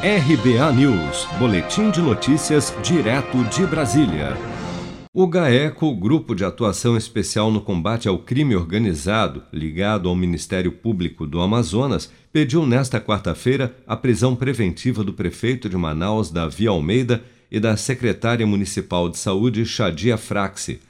[0.00, 4.36] RBA News, Boletim de Notícias, direto de Brasília.
[5.12, 11.26] O GAECO, Grupo de Atuação Especial no Combate ao Crime Organizado, ligado ao Ministério Público
[11.26, 17.58] do Amazonas, pediu nesta quarta-feira a prisão preventiva do prefeito de Manaus, Davi Almeida, e
[17.58, 20.80] da secretária municipal de saúde, Shadia Fraxi.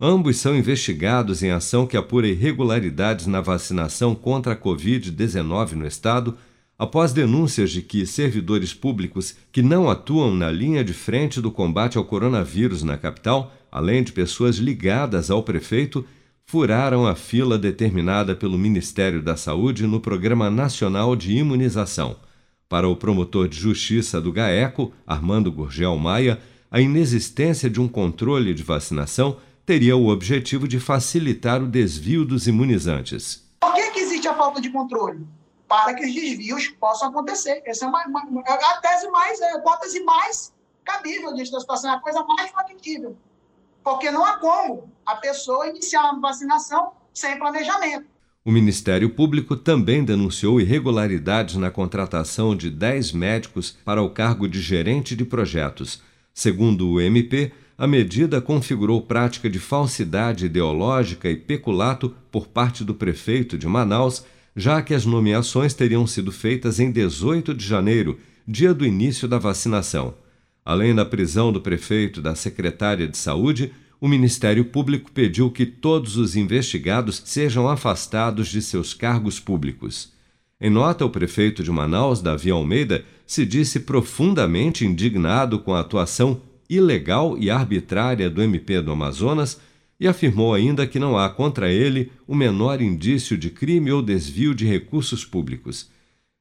[0.00, 6.36] Ambos são investigados em ação que apura irregularidades na vacinação contra a Covid-19 no estado
[6.78, 11.96] após denúncias de que servidores públicos que não atuam na linha de frente do combate
[11.96, 16.04] ao coronavírus na capital, além de pessoas ligadas ao prefeito,
[16.44, 22.16] furaram a fila determinada pelo Ministério da Saúde no Programa Nacional de Imunização.
[22.68, 26.40] Para o promotor de justiça do GAECO, Armando Gurgel Maia,
[26.70, 32.46] a inexistência de um controle de vacinação teria o objetivo de facilitar o desvio dos
[32.46, 33.44] imunizantes.
[33.60, 35.26] Por que, que existe a falta de controle?
[35.68, 37.62] Para que os desvios possam acontecer.
[37.64, 40.52] Essa é uma, uma, a tese mais, a hipótese mais
[40.84, 43.16] cabível diante da situação, é a coisa mais factível.
[43.82, 48.06] Porque não há como a pessoa iniciar uma vacinação sem planejamento.
[48.44, 54.60] O Ministério Público também denunciou irregularidades na contratação de 10 médicos para o cargo de
[54.60, 56.00] gerente de projetos.
[56.32, 62.94] Segundo o MP, a medida configurou prática de falsidade ideológica e peculato por parte do
[62.94, 64.24] prefeito de Manaus
[64.56, 68.18] já que as nomeações teriam sido feitas em 18 de janeiro,
[68.48, 70.14] dia do início da vacinação.
[70.64, 75.66] Além da prisão do prefeito e da secretária de Saúde, o Ministério Público pediu que
[75.66, 80.12] todos os investigados sejam afastados de seus cargos públicos.
[80.58, 86.40] Em nota, o prefeito de Manaus, Davi Almeida, se disse profundamente indignado com a atuação
[86.68, 89.60] ilegal e arbitrária do MP do Amazonas
[89.98, 94.54] e afirmou ainda que não há contra ele o menor indício de crime ou desvio
[94.54, 95.90] de recursos públicos.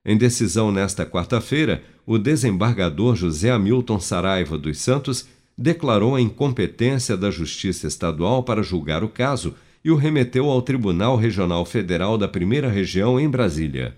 [0.06, 7.31] Em decisão nesta quarta-feira, o desembargador José Hamilton Saraiva dos Santos declarou a incompetência da
[7.31, 12.70] Justiça Estadual para julgar o caso e o remeteu ao Tribunal Regional Federal da Primeira
[12.70, 13.98] Região em Brasília.